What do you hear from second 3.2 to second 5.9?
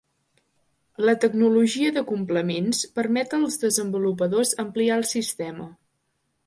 als desenvolupadors ampliar el sistema.